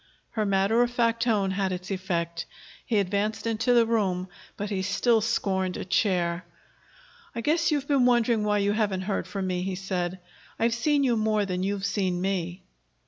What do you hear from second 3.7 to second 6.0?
the room, but he still scorned a